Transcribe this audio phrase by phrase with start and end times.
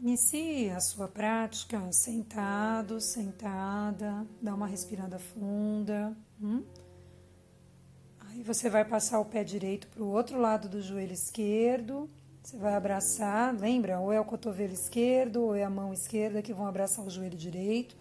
[0.00, 6.14] Inicie a sua prática sentado, sentada, dá uma respirada funda.
[6.40, 6.62] Hum?
[8.20, 12.10] Aí você vai passar o pé direito para o outro lado do joelho esquerdo.
[12.42, 13.98] Você vai abraçar, lembra?
[13.98, 17.36] Ou é o cotovelo esquerdo ou é a mão esquerda que vão abraçar o joelho
[17.36, 17.96] direito.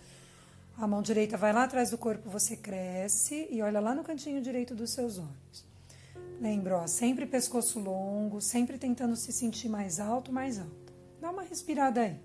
[0.78, 4.42] A mão direita vai lá atrás do corpo, você cresce e olha lá no cantinho
[4.42, 5.66] direito dos seus olhos.
[6.42, 10.85] Lembra, ó, sempre pescoço longo, sempre tentando se sentir mais alto, mais alto.
[11.26, 12.20] Dá uma respirada aí.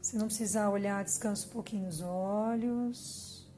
[0.00, 3.50] Se não precisar olhar, descansa um pouquinho os olhos.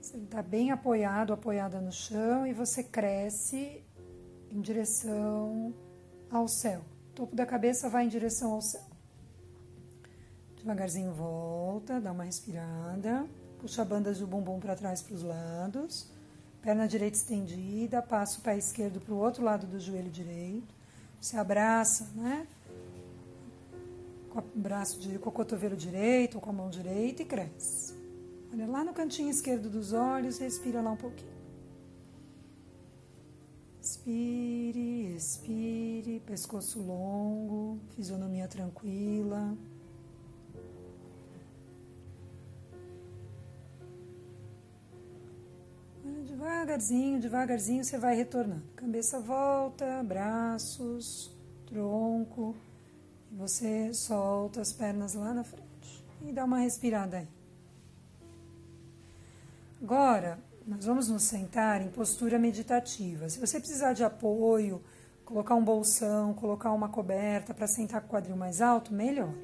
[0.00, 3.80] Você está bem apoiado, apoiada no chão e você cresce
[4.50, 5.72] em direção
[6.28, 6.80] ao céu.
[7.10, 8.90] O topo da cabeça vai em direção ao céu.
[10.56, 13.24] Devagarzinho volta, dá uma respirada.
[13.60, 16.10] Puxa a banda do bumbum para trás para os lados.
[16.60, 20.79] Perna direita estendida, passa o pé esquerdo para o outro lado do joelho direito.
[21.20, 22.46] Você abraça, né?
[24.30, 27.94] Com o braço com o cotovelo direito ou com a mão direita e cresce.
[28.52, 31.30] Olha lá no cantinho esquerdo dos olhos, respira lá um pouquinho.
[33.82, 39.56] Expire, expire, pescoço longo, fisionomia tranquila.
[46.40, 48.62] Devagarzinho, devagarzinho você vai retornando.
[48.74, 51.30] Cabeça volta, braços,
[51.66, 52.56] tronco.
[53.30, 56.02] E você solta as pernas lá na frente.
[56.22, 57.28] E dá uma respirada aí.
[59.82, 63.28] Agora, nós vamos nos sentar em postura meditativa.
[63.28, 64.82] Se você precisar de apoio,
[65.26, 69.34] colocar um bolsão, colocar uma coberta para sentar com o quadril mais alto, melhor.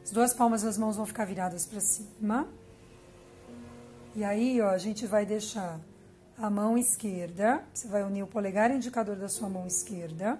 [0.00, 2.48] As duas palmas das mãos vão ficar viradas para cima.
[4.16, 5.80] E aí, ó, a gente vai deixar
[6.38, 10.38] a mão esquerda, você vai unir o polegar indicador da sua mão esquerda.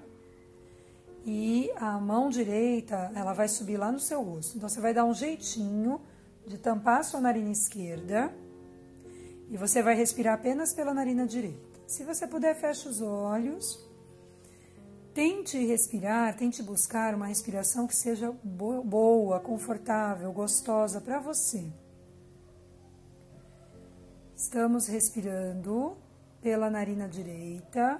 [1.27, 4.56] E a mão direita, ela vai subir lá no seu rosto.
[4.56, 6.00] Então, você vai dar um jeitinho
[6.47, 8.32] de tampar a sua narina esquerda.
[9.50, 11.81] E você vai respirar apenas pela narina direita.
[11.87, 13.84] Se você puder, feche os olhos.
[15.12, 21.65] Tente respirar, tente buscar uma respiração que seja boa, confortável, gostosa para você.
[24.44, 25.97] Estamos respirando
[26.43, 27.99] pela narina direita.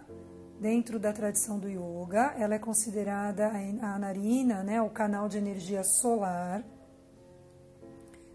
[0.61, 5.83] Dentro da tradição do yoga, ela é considerada a narina, né, o canal de energia
[5.83, 6.63] solar.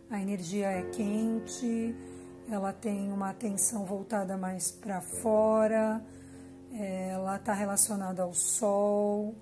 [0.09, 1.95] A energia é quente,
[2.51, 6.03] ela tem uma atenção voltada mais para fora,
[6.73, 9.35] ela está relacionada ao sol.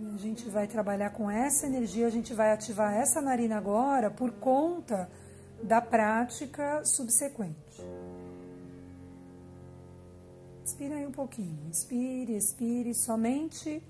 [0.00, 4.30] A gente vai trabalhar com essa energia, a gente vai ativar essa narina agora por
[4.32, 5.10] conta
[5.60, 7.82] da prática subsequente.
[10.62, 11.66] Inspira aí um pouquinho.
[11.68, 13.82] Inspire, expire somente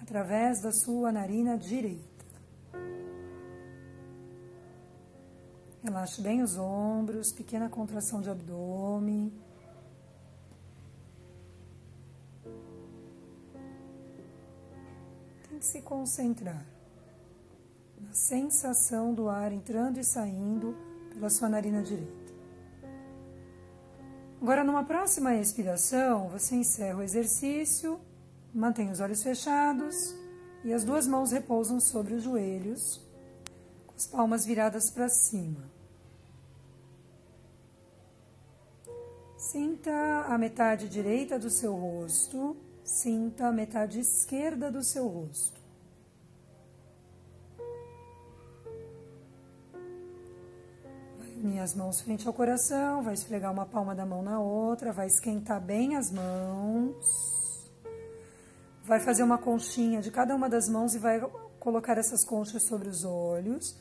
[0.00, 2.04] através da sua narina direita.
[5.82, 9.32] Relaxe bem os ombros, pequena contração de abdômen.
[15.64, 16.64] Se concentrar
[18.00, 20.76] na sensação do ar entrando e saindo
[21.12, 22.32] pela sua narina direita.
[24.40, 27.98] Agora, numa próxima expiração, você encerra o exercício,
[28.52, 30.14] mantém os olhos fechados
[30.62, 33.00] e as duas mãos repousam sobre os joelhos,
[33.86, 35.72] com as palmas viradas para cima.
[39.38, 45.58] Sinta a metade direita do seu rosto Sinta a metade esquerda do seu rosto.
[51.18, 54.92] Vai unir as mãos frente ao coração, vai esfregar uma palma da mão na outra,
[54.92, 57.72] vai esquentar bem as mãos.
[58.84, 61.18] Vai fazer uma conchinha de cada uma das mãos e vai
[61.58, 63.74] colocar essas conchas sobre os olhos.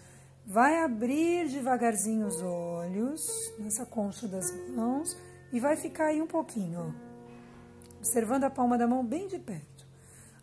[0.45, 5.17] Vai abrir devagarzinho os olhos nessa concha das mãos
[5.51, 7.02] e vai ficar aí um pouquinho, ó
[8.03, 9.87] observando a palma da mão bem de perto.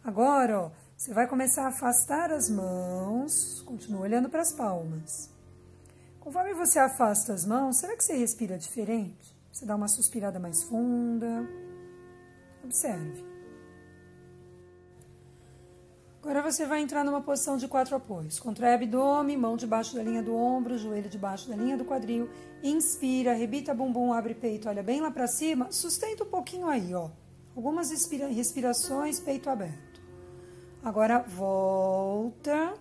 [0.02, 5.30] Agora, ó, você vai começar a afastar as mãos, continua olhando para as palmas.
[6.18, 9.36] Conforme você afasta as mãos, será que você respira diferente?
[9.52, 11.46] Você dá uma suspirada mais funda.
[12.64, 13.28] Observe.
[16.22, 18.40] Agora você vai entrar numa posição de quatro apoios.
[18.40, 22.30] Contrai abdômen, mão debaixo da linha do ombro, joelho debaixo da linha do quadril.
[22.62, 25.70] Inspira, rebita bumbum, abre peito, olha bem lá para cima.
[25.70, 27.10] Sustenta um pouquinho aí, ó.
[27.60, 30.00] Algumas respirações, peito aberto.
[30.82, 32.72] Agora volta,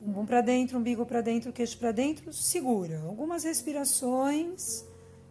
[0.00, 3.02] bumbum para dentro, umbigo para dentro, queixo para dentro, segura.
[3.04, 4.84] Algumas respirações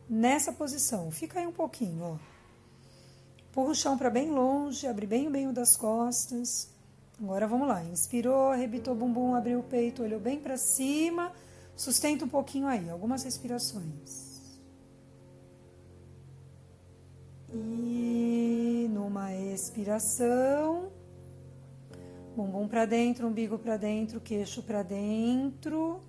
[0.09, 1.09] nessa posição.
[1.11, 2.17] Fica aí um pouquinho, ó.
[3.49, 6.67] Empurra o chão para bem longe, abre bem o meio das costas.
[7.17, 7.81] Agora vamos lá.
[7.85, 11.31] Inspirou, arrebitou o bumbum, abriu o peito, olhou bem para cima.
[11.73, 14.32] Sustenta um pouquinho aí, algumas respirações.
[17.53, 20.91] E numa expiração,
[22.35, 26.01] bumbum para dentro, umbigo para dentro, queixo para dentro.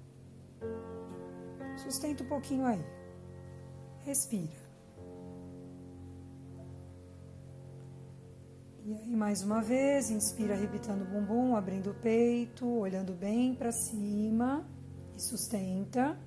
[1.76, 2.82] Sustenta um pouquinho aí.
[4.04, 4.64] Respira.
[8.86, 13.72] E aí, mais uma vez, inspira arrebitando o bumbum, abrindo o peito, olhando bem para
[13.72, 14.62] cima
[15.16, 16.18] e sustenta.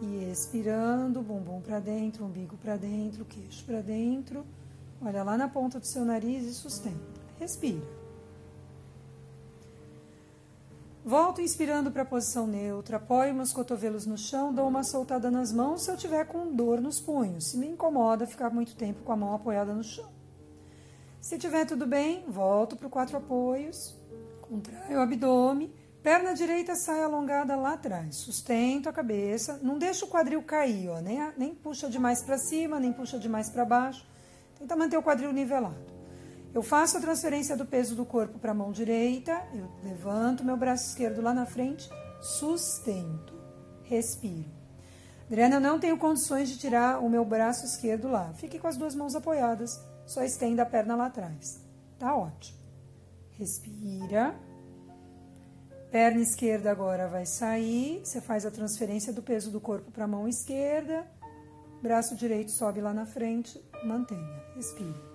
[0.00, 4.44] E expirando, bumbum para dentro, umbigo para dentro, queixo para dentro.
[5.00, 7.20] Olha lá na ponta do seu nariz e sustenta.
[7.38, 7.98] Respira.
[11.04, 15.50] Volto inspirando para a posição neutra, apoio meus cotovelos no chão, dou uma soltada nas
[15.50, 17.46] mãos se eu tiver com dor nos punhos.
[17.50, 20.08] Se me incomoda ficar muito tempo com a mão apoiada no chão.
[21.20, 23.96] Se tiver tudo bem, volto para o quatro apoios,
[24.42, 25.72] contraio o abdômen,
[26.08, 31.02] perna direita sai alongada lá atrás, sustento a cabeça, não deixa o quadril cair, ó,
[31.02, 34.08] nem, nem puxa demais para cima, nem puxa demais para baixo,
[34.58, 35.92] tenta manter o quadril nivelado.
[36.54, 40.56] Eu faço a transferência do peso do corpo para a mão direita, eu levanto meu
[40.56, 41.90] braço esquerdo lá na frente,
[42.22, 43.34] sustento,
[43.82, 44.50] respiro.
[45.26, 48.32] Adriana, eu não tenho condições de tirar o meu braço esquerdo lá.
[48.32, 51.60] Fique com as duas mãos apoiadas, só estenda a perna lá atrás.
[51.98, 52.56] Tá ótimo.
[53.32, 54.47] Respira.
[55.90, 58.00] Perna esquerda agora vai sair.
[58.04, 61.06] Você faz a transferência do peso do corpo para a mão esquerda.
[61.82, 63.62] Braço direito sobe lá na frente.
[63.84, 64.42] Mantenha.
[64.54, 65.08] Respira.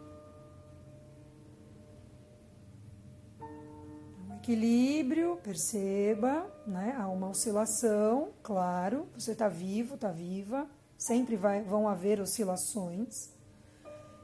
[4.44, 6.94] equilíbrio, perceba, né?
[7.00, 10.68] Há uma oscilação, claro, você está vivo, está viva,
[10.98, 13.30] sempre vai, vão haver oscilações.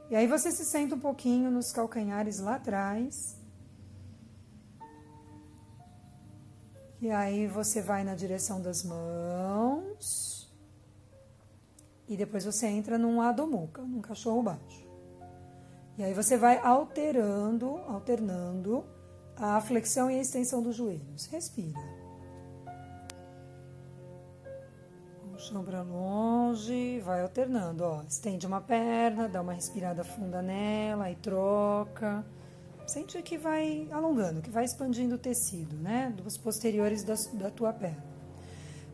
[0.10, 3.39] E aí você se senta um pouquinho nos calcanhares lá atrás.
[7.02, 10.52] E aí você vai na direção das mãos.
[12.08, 14.88] E depois você entra num Adomuca, num cachorro baixo.
[15.98, 18.84] E aí você vai alterando, alternando
[19.36, 21.28] a flexão e a extensão dos joelhos.
[21.28, 21.80] Respira.
[25.34, 28.04] O para longe, vai alternando, ó.
[28.04, 32.26] Estende uma perna, dá uma respirada funda nela e troca.
[32.90, 36.12] Sente que vai alongando, que vai expandindo o tecido, né?
[36.18, 38.04] Dos posteriores da, da tua perna.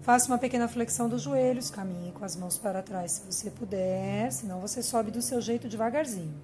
[0.01, 4.30] Faça uma pequena flexão dos joelhos, caminhe com as mãos para trás se você puder,
[4.33, 6.36] senão você sobe do seu jeito devagarzinho.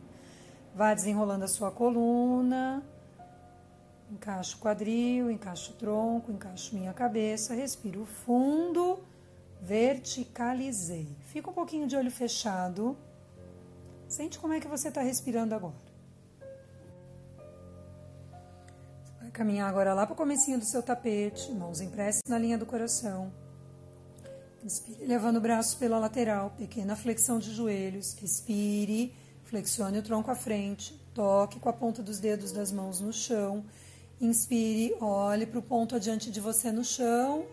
[0.74, 2.82] Vá desenrolando a sua coluna,
[4.10, 8.98] Encaixo o quadril, encaixo o tronco, encaixo minha cabeça, respiro fundo,
[9.62, 11.08] verticalizei.
[11.28, 12.96] Fica um pouquinho de olho fechado.
[14.08, 15.91] Sente como é que você está respirando agora.
[19.32, 23.32] Caminhar agora lá para o comecinho do seu tapete, mãos prece na linha do coração.
[24.64, 28.14] Inspire, levando o braço pela lateral, pequena flexão de joelhos.
[28.14, 29.14] Respire,
[29.44, 33.66] flexione o tronco à frente, toque com a ponta dos dedos das mãos no chão
[34.22, 37.44] Inspire, olhe para o ponto adiante de você no chão.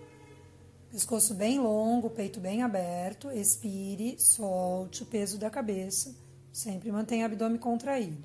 [0.90, 3.30] Pescoço bem longo, peito bem aberto.
[3.30, 6.14] Expire, solte o peso da cabeça.
[6.52, 8.22] Sempre mantenha o abdômen contraído.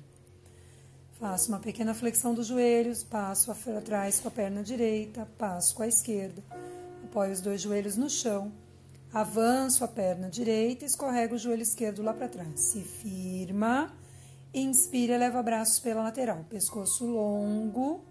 [1.18, 5.88] Faça uma pequena flexão dos joelhos, passo atrás com a perna direita, passo com a
[5.88, 6.42] esquerda.
[7.04, 8.52] Apoio os dois joelhos no chão.
[9.12, 12.60] Avanço a perna direita, escorrego o joelho esquerdo lá para trás.
[12.72, 13.92] Se firma.
[14.52, 16.44] Inspira, leva braços pela lateral.
[16.48, 18.04] Pescoço longo,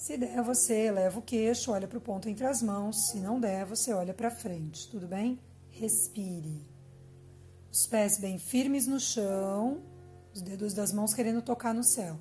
[0.00, 3.10] se der, você leva o queixo, olha para o ponto entre as mãos.
[3.10, 5.38] Se não der, você olha para frente, tudo bem?
[5.68, 6.66] Respire.
[7.70, 9.82] Os pés bem firmes no chão,
[10.34, 12.16] os dedos das mãos querendo tocar no céu.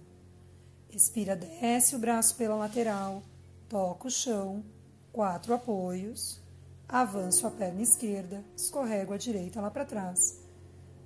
[0.90, 3.22] Expira, desce o braço pela lateral,
[3.68, 4.64] toca o chão,
[5.12, 6.42] quatro apoios,
[6.88, 10.40] avanço a perna esquerda, escorrego a direita lá para trás.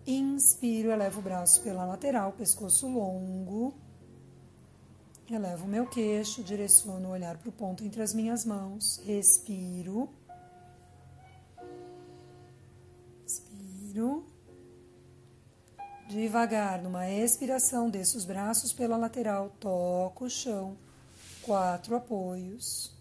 [0.08, 3.74] Inspiro, elevo o braço pela lateral, pescoço longo.
[5.30, 10.10] Elevo o meu queixo, direciono o olhar para o ponto entre as minhas mãos, respiro.
[13.26, 14.33] Expiro.
[16.08, 20.78] Devagar, numa expiração, desço os braços pela lateral, toco o chão,
[21.42, 22.92] quatro apoios.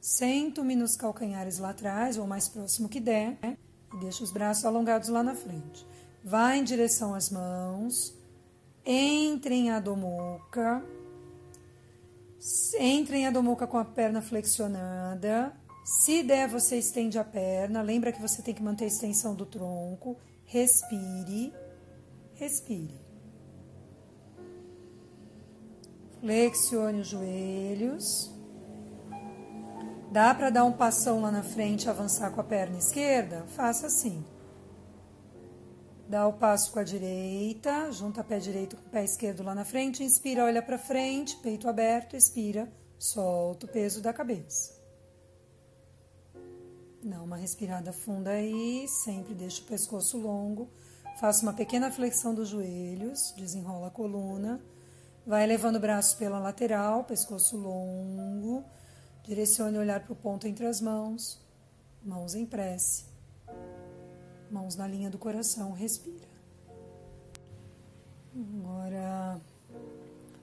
[0.00, 5.08] Sento-me nos calcanhares lá atrás, ou mais próximo que der, e deixo os braços alongados
[5.08, 5.86] lá na frente.
[6.24, 8.12] Vai em direção às mãos,
[8.84, 10.84] entre em Adho Mukha,
[12.78, 15.54] entre em Adho Mukha com a perna flexionada,
[15.84, 17.82] Se der, você estende a perna.
[17.82, 20.16] Lembra que você tem que manter a extensão do tronco.
[20.44, 21.52] Respire.
[22.42, 23.00] Respire.
[26.18, 28.32] Flexione os joelhos.
[30.10, 33.44] Dá para dar um passão lá na frente e avançar com a perna esquerda?
[33.54, 34.24] Faça assim.
[36.08, 39.64] Dá o passo com a direita, junta pé direito com o pé esquerdo lá na
[39.64, 42.68] frente, inspira, olha para frente, peito aberto, expira,
[42.98, 44.82] solta o peso da cabeça.
[47.04, 50.68] Dá uma respirada funda aí, sempre deixa o pescoço longo.
[51.20, 54.60] Faça uma pequena flexão dos joelhos, desenrola a coluna.
[55.26, 58.64] Vai levando o braço pela lateral, pescoço longo.
[59.22, 61.40] Direcione o olhar para o ponto entre as mãos,
[62.04, 63.04] mãos em prece,
[64.50, 66.26] mãos na linha do coração, respira.
[68.34, 69.40] Agora,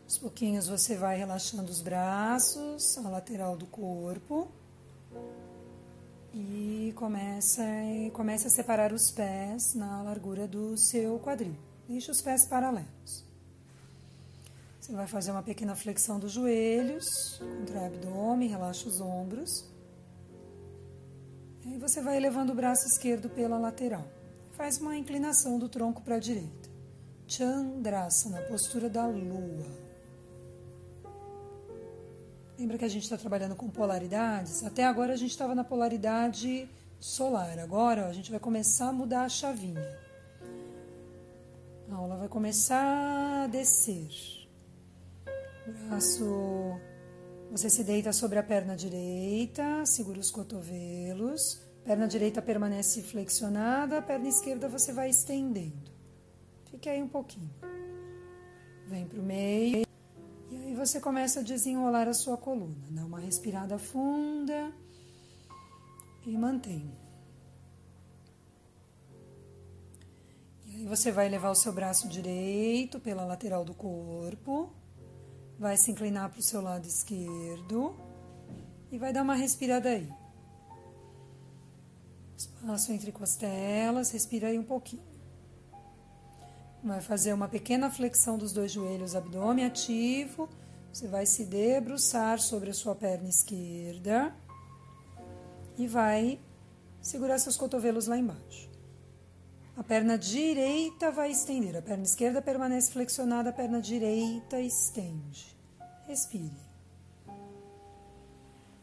[0.03, 4.49] aos pouquinhos você vai relaxando os braços, a lateral do corpo
[6.33, 7.63] e começa,
[8.13, 11.55] começa a separar os pés na largura do seu quadril.
[11.87, 13.25] Deixe os pés paralelos.
[14.79, 17.05] Você vai fazer uma pequena flexão dos joelhos,
[17.39, 19.65] contrai o abdômen, relaxa os ombros.
[21.65, 24.07] E você vai elevando o braço esquerdo pela lateral.
[24.51, 26.69] Faz uma inclinação do tronco para a direita.
[27.27, 29.88] Chandrasana, postura da lua.
[32.59, 34.65] Lembra que a gente está trabalhando com polaridades?
[34.65, 37.57] Até agora a gente estava na polaridade solar.
[37.57, 39.97] Agora ó, a gente vai começar a mudar a chavinha.
[41.89, 44.09] A aula vai começar a descer.
[45.87, 46.77] Braço.
[47.49, 51.61] Você se deita sobre a perna direita, segura os cotovelos.
[51.85, 55.89] Perna direita permanece flexionada, perna esquerda você vai estendendo.
[56.69, 57.49] Fique aí um pouquinho.
[58.85, 59.88] Vem para o meio
[60.79, 62.87] você começa a desenrolar a sua coluna.
[62.89, 64.71] Dá uma respirada funda
[66.25, 66.89] e mantém.
[70.65, 74.71] E aí você vai levar o seu braço direito pela lateral do corpo,
[75.59, 77.93] vai se inclinar para o seu lado esquerdo
[78.89, 80.09] e vai dar uma respirada aí.
[82.37, 85.03] Espaço entre costelas, respira aí um pouquinho.
[86.81, 90.47] Vai fazer uma pequena flexão dos dois joelhos, abdômen ativo
[90.99, 94.35] você vai se debruçar sobre a sua perna esquerda
[95.77, 96.37] e vai
[97.01, 98.69] segurar seus cotovelos lá embaixo.
[99.77, 105.55] A perna direita vai estender, a perna esquerda permanece flexionada, a perna direita estende.
[106.05, 106.51] Respire.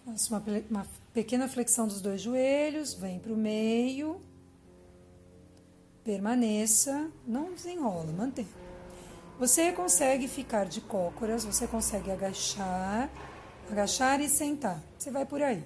[0.07, 4.23] Faça uma, uma pequena flexão dos dois joelhos, vem para o meio.
[6.03, 8.66] Permaneça, não desenrola, mantenha.
[9.39, 13.11] Você consegue ficar de cócoras, você consegue agachar,
[13.71, 14.83] agachar e sentar.
[14.99, 15.63] Você vai por aí.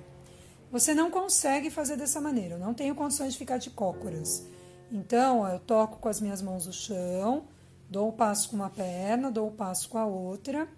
[0.73, 2.57] Você não consegue fazer dessa maneira.
[2.57, 4.45] Eu não tenho condições de ficar de cócoras.
[4.91, 7.45] Então, eu toco com as minhas mãos no chão,
[7.89, 10.69] dou o um passo com uma perna, dou o um passo com a outra,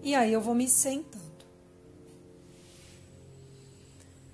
[0.00, 1.26] e aí eu vou me sentando.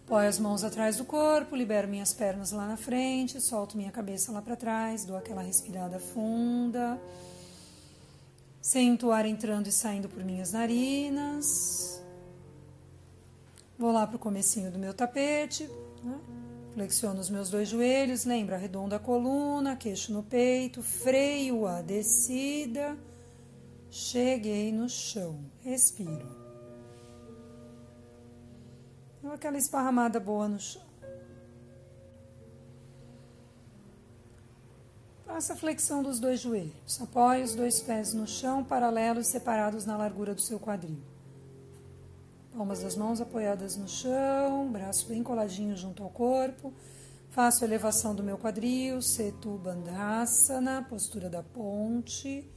[0.06, 4.30] Põe as mãos atrás do corpo, libero minhas pernas lá na frente, solto minha cabeça
[4.30, 7.00] lá para trás, dou aquela respirada funda.
[8.64, 12.02] Sinto o ar entrando e saindo por minhas narinas.
[13.78, 15.68] Vou lá para o comecinho do meu tapete.
[16.02, 16.18] Né?
[16.72, 18.24] Flexiono os meus dois joelhos.
[18.24, 20.82] Lembra, arredonda a coluna, queixo no peito.
[20.82, 22.96] Freio a descida.
[23.90, 25.44] Cheguei no chão.
[25.60, 26.26] Respiro.
[29.30, 30.93] Aquela esparramada boa no chão.
[35.26, 37.00] Faça a flexão dos dois joelhos.
[37.00, 40.98] Apoie os dois pés no chão, paralelos separados na largura do seu quadril.
[42.52, 46.72] Palmas das mãos apoiadas no chão, braço bem coladinho junto ao corpo.
[47.30, 52.48] Faço a elevação do meu quadril, Setu Bandhasana, postura da ponte.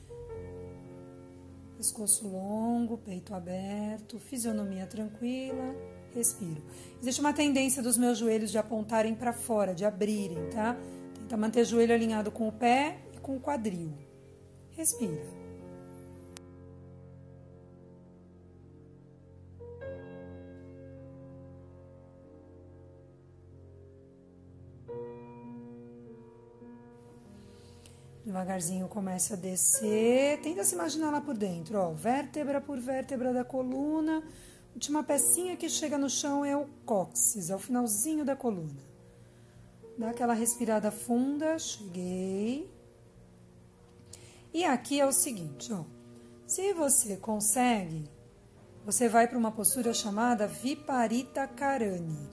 [1.77, 5.73] Pescoço longo, peito aberto, fisionomia tranquila.
[6.13, 6.61] Respiro.
[7.01, 10.77] Existe uma tendência dos meus joelhos de apontarem para fora, de abrirem, tá?
[11.27, 13.91] Tenta manter o joelho alinhado com o pé e com o quadril.
[14.71, 15.21] Respira.
[28.23, 30.39] Devagarzinho começa a descer.
[30.39, 34.23] Tenta se imaginar lá por dentro, ó, vértebra por vértebra da coluna.
[34.73, 38.86] Última pecinha que chega no chão é o cóccix, é o finalzinho da coluna.
[39.97, 42.71] Dá aquela respirada funda, cheguei.
[44.53, 45.83] E aqui é o seguinte, ó.
[46.45, 48.09] Se você consegue,
[48.85, 52.29] você vai para uma postura chamada Viparita Karani.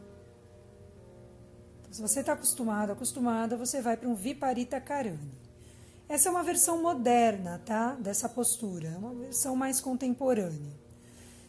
[1.91, 5.33] Se você está acostumado, acostumada, você vai para um Viparita Karani.
[6.09, 7.95] Essa é uma versão moderna, tá?
[7.95, 10.75] Dessa postura, é uma versão mais contemporânea.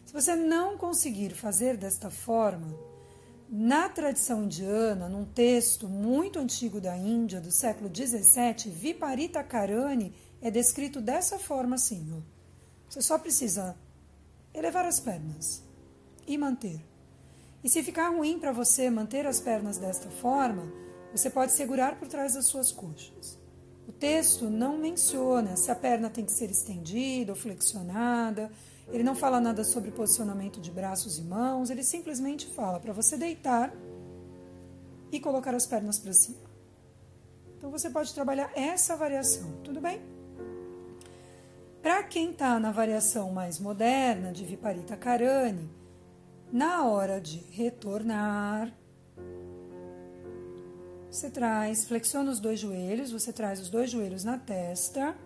[0.06, 2.74] Se você não conseguir fazer desta forma,
[3.48, 10.12] na tradição indiana, num texto muito antigo da Índia, do século XVII, Viparita Karani
[10.42, 12.12] é descrito dessa forma assim.
[12.12, 12.20] Ó.
[12.88, 13.76] Você só precisa
[14.52, 15.62] elevar as pernas
[16.26, 16.80] e manter.
[17.62, 20.70] E se ficar ruim para você manter as pernas desta forma,
[21.12, 23.38] você pode segurar por trás das suas coxas.
[23.88, 28.50] O texto não menciona se a perna tem que ser estendida ou flexionada,
[28.88, 33.16] ele não fala nada sobre posicionamento de braços e mãos, ele simplesmente fala para você
[33.16, 33.72] deitar
[35.10, 36.46] e colocar as pernas para cima.
[37.56, 40.00] Então você pode trabalhar essa variação, tudo bem?
[41.82, 45.70] Para quem está na variação mais moderna de Viparita Karani,
[46.52, 48.72] na hora de retornar,
[51.10, 55.16] você traz, flexiona os dois joelhos, você traz os dois joelhos na testa,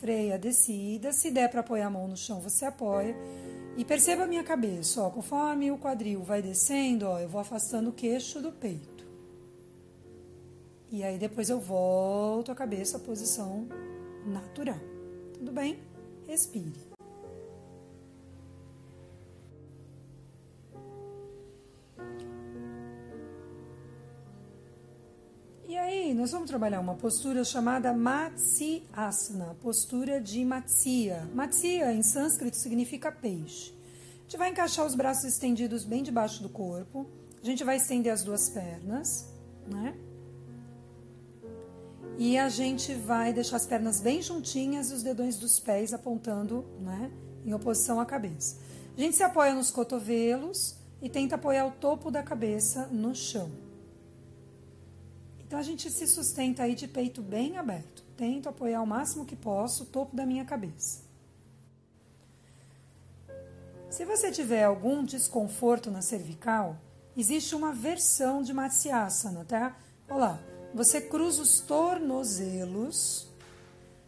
[0.00, 1.12] freia a descida.
[1.12, 3.14] Se der para apoiar a mão no chão, você apoia.
[3.76, 7.90] E perceba a minha cabeça, ó, conforme o quadril vai descendo, ó, eu vou afastando
[7.90, 9.06] o queixo do peito.
[10.90, 13.68] E aí depois eu volto a cabeça à posição
[14.26, 14.78] natural.
[15.34, 15.78] Tudo bem?
[16.26, 16.89] Respire.
[26.14, 31.28] Nós vamos trabalhar uma postura chamada Matsyasana, postura de Matsya.
[31.32, 33.72] Matsya, em sânscrito, significa peixe.
[34.18, 37.06] A gente vai encaixar os braços estendidos bem debaixo do corpo.
[37.40, 39.28] A gente vai estender as duas pernas,
[39.66, 39.96] né?
[42.18, 46.64] E a gente vai deixar as pernas bem juntinhas e os dedões dos pés apontando,
[46.80, 47.10] né,
[47.44, 48.58] em oposição à cabeça.
[48.96, 53.69] A gente se apoia nos cotovelos e tenta apoiar o topo da cabeça no chão.
[55.50, 58.04] Então a gente se sustenta aí de peito bem aberto.
[58.16, 61.00] Tento apoiar o máximo que posso o topo da minha cabeça.
[63.90, 66.76] Se você tiver algum desconforto na cervical,
[67.16, 69.76] existe uma versão de Matsyasana, tá?
[70.08, 70.40] Olha lá,
[70.72, 73.28] você cruza os tornozelos,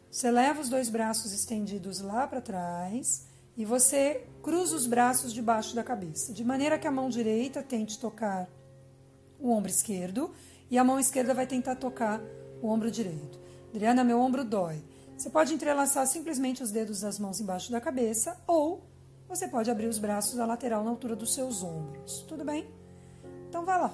[0.08, 5.74] você leva os dois braços estendidos lá para trás e você cruza os braços debaixo
[5.74, 8.48] da cabeça, de maneira que a mão direita tente tocar
[9.40, 10.32] o ombro esquerdo
[10.72, 12.18] e a mão esquerda vai tentar tocar
[12.62, 13.38] o ombro direito.
[13.68, 14.82] Adriana, meu ombro dói.
[15.14, 18.82] Você pode entrelaçar simplesmente os dedos das mãos embaixo da cabeça ou
[19.28, 22.22] você pode abrir os braços à lateral na altura dos seus ombros.
[22.26, 22.70] Tudo bem?
[23.50, 23.92] Então vá lá.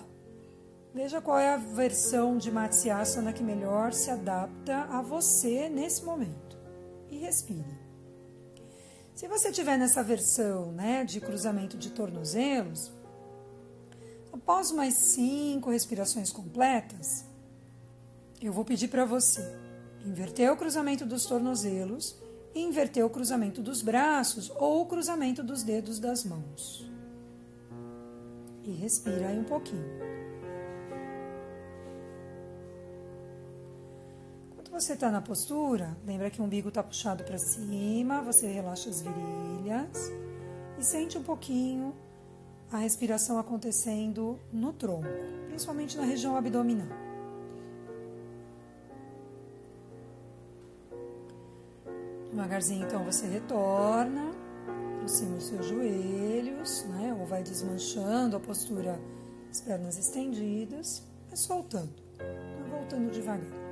[0.94, 6.56] Veja qual é a versão de Matsyasana que melhor se adapta a você nesse momento.
[7.10, 7.76] E respire.
[9.16, 12.92] Se você tiver nessa versão né, de cruzamento de tornozelos,
[14.32, 17.24] após mais cinco respirações completas,
[18.40, 19.42] eu vou pedir para você
[20.04, 22.16] inverter o cruzamento dos tornozelos
[22.54, 26.90] inverter o cruzamento dos braços ou o cruzamento dos dedos das mãos.
[28.64, 30.18] E respira aí um pouquinho.
[34.70, 39.02] você está na postura, lembra que o umbigo está puxado para cima, você relaxa as
[39.02, 40.12] virilhas
[40.78, 41.92] e sente um pouquinho
[42.70, 45.08] a respiração acontecendo no tronco,
[45.48, 46.88] principalmente na região abdominal.
[52.30, 54.30] Devagarzinho, então, você retorna,
[54.96, 57.16] aproxima os seus joelhos, né?
[57.18, 59.00] Ou vai desmanchando a postura,
[59.50, 61.94] as pernas estendidas, vai soltando,
[62.70, 63.67] voltando devagar.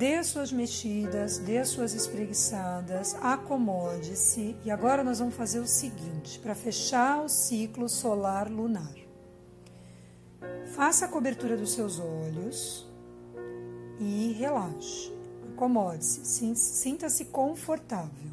[0.00, 4.56] Dê as suas mexidas, dê as suas espreguiçadas, acomode-se.
[4.64, 8.94] E agora nós vamos fazer o seguinte, para fechar o ciclo solar lunar.
[10.74, 12.88] Faça a cobertura dos seus olhos
[13.98, 15.12] e relaxe.
[15.52, 16.24] Acomode-se,
[16.56, 18.30] sinta-se confortável.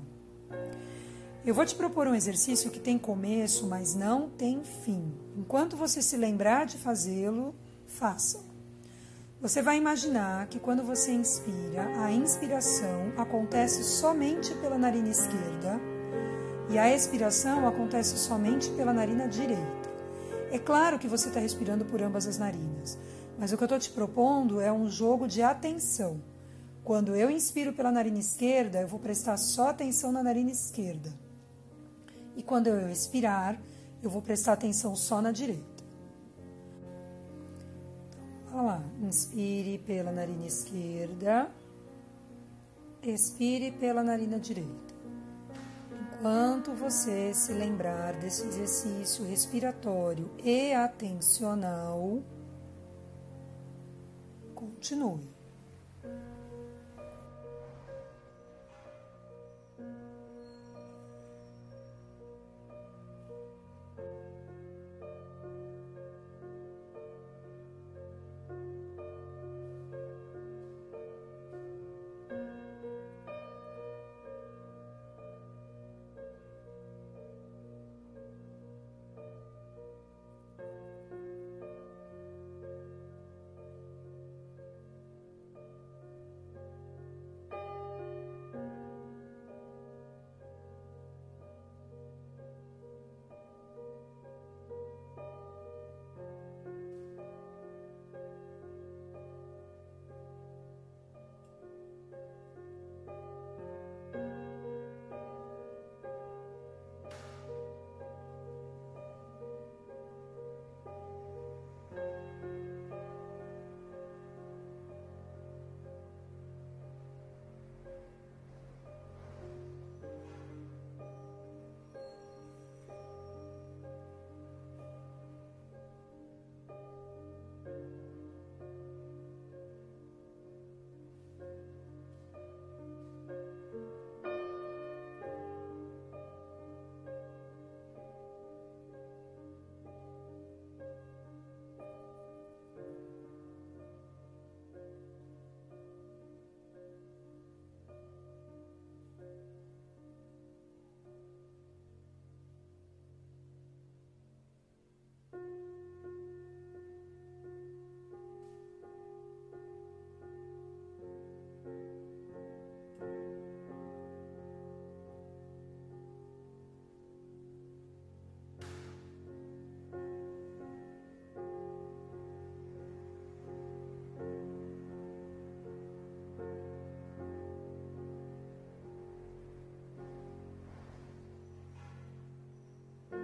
[1.45, 5.13] Eu vou te propor um exercício que tem começo, mas não tem fim.
[5.35, 7.53] Enquanto você se lembrar de fazê-lo,
[7.85, 8.46] faça.
[9.39, 15.79] Você vai imaginar que quando você inspira, a inspiração acontece somente pela narina esquerda
[16.71, 19.87] e a expiração acontece somente pela narina direita.
[20.51, 22.97] É claro que você está respirando por ambas as narinas,
[23.37, 26.19] mas o que eu estou te propondo é um jogo de atenção.
[26.83, 31.13] Quando eu inspiro pela narina esquerda, eu vou prestar só atenção na narina esquerda.
[32.35, 33.61] E quando eu expirar,
[34.01, 35.76] eu vou prestar atenção só na direita.
[38.57, 41.47] Olha lá, inspire pela narina esquerda.
[43.03, 44.95] expire pela narina direita.
[46.15, 52.23] Enquanto você se lembrar desse exercício respiratório e atencional,
[54.55, 55.36] continue.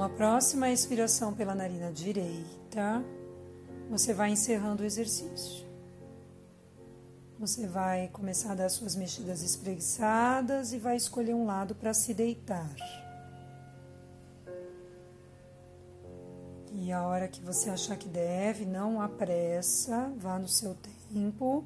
[0.00, 3.04] Uma próxima expiração pela narina direita,
[3.90, 5.66] você vai encerrando o exercício.
[7.38, 12.14] Você vai começar a dar suas mexidas espreguiçadas e vai escolher um lado para se
[12.14, 12.74] deitar.
[16.72, 20.74] E a hora que você achar que deve, não apressa, vá no seu
[21.12, 21.62] tempo.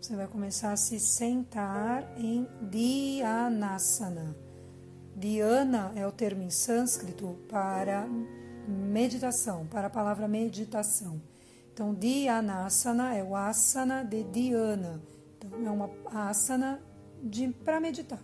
[0.00, 4.43] Você vai começar a se sentar em Dhyanasana.
[5.24, 8.06] Dhyana é o termo em sânscrito para
[8.68, 11.18] meditação, para a palavra meditação.
[11.72, 15.00] Então, Dhyanasana é o asana de Dhyana.
[15.38, 15.90] Então, é uma
[16.28, 16.78] asana
[17.64, 18.22] para meditar.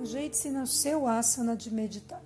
[0.00, 2.24] Ajeite-se no seu asana de meditar.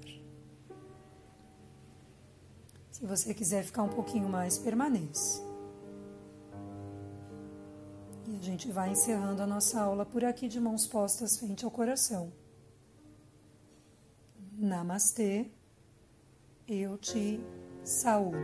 [2.93, 5.43] Se você quiser ficar um pouquinho mais, permaneça.
[8.29, 11.71] E a gente vai encerrando a nossa aula por aqui de mãos postas frente ao
[11.71, 12.46] coração.
[14.59, 15.51] Namastê,
[16.67, 17.39] eu te
[17.85, 18.39] saúdo.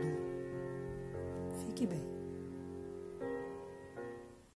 [1.64, 2.11] Fique bem.